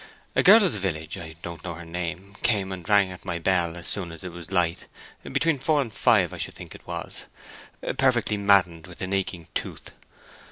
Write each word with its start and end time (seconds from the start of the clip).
A 0.35 0.41
girl 0.41 0.63
of 0.63 0.73
the 0.73 0.79
village—I 0.79 1.35
don't 1.43 1.63
know 1.63 1.75
her 1.75 1.85
name—came 1.85 2.71
and 2.71 2.89
rang 2.89 3.11
at 3.11 3.23
my 3.23 3.37
bell 3.37 3.77
as 3.77 3.87
soon 3.87 4.11
as 4.11 4.23
it 4.23 4.31
was 4.31 4.51
light—between 4.51 5.59
four 5.59 5.79
and 5.79 5.93
five, 5.93 6.33
I 6.33 6.37
should 6.39 6.55
think 6.55 6.73
it 6.73 6.87
was—perfectly 6.87 8.37
maddened 8.37 8.87
with 8.87 9.03
an 9.03 9.13
aching 9.13 9.47
tooth. 9.53 9.91